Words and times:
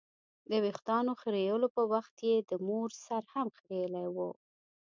د 0.49 0.51
ویښتانو 0.63 1.11
خریلو 1.21 1.67
په 1.75 1.81
وخت 1.93 2.15
یې 2.29 2.35
د 2.49 2.51
مور 2.67 2.89
سر 3.05 3.23
هم 3.33 3.47
خرېیلی 3.57 4.07
و. 4.15 4.17